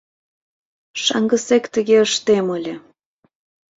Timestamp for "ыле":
2.57-2.75